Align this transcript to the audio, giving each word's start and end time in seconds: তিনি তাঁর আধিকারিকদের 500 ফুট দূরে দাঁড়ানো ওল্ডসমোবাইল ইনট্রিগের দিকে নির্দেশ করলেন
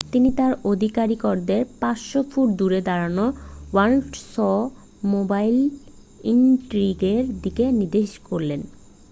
তিনি 0.11 0.29
তাঁর 0.31 0.53
আধিকারিকদের 0.71 1.61
500 1.81 2.31
ফুট 2.31 2.47
দূরে 2.59 2.79
দাঁড়ানো 2.81 3.25
ওল্ডসমোবাইল 3.75 5.57
ইনট্রিগের 6.31 7.23
দিকে 7.43 7.65
নির্দেশ 7.79 8.09
করলেন 8.29 8.61